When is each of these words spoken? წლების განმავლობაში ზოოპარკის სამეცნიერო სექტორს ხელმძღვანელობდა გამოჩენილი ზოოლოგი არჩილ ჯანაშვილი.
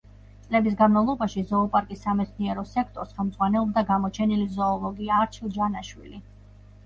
წლების 0.43 0.75
განმავლობაში 0.77 1.41
ზოოპარკის 1.49 1.99
სამეცნიერო 2.07 2.63
სექტორს 2.69 3.13
ხელმძღვანელობდა 3.19 3.83
გამოჩენილი 3.91 4.49
ზოოლოგი 4.57 5.11
არჩილ 5.21 5.53
ჯანაშვილი. 5.59 6.23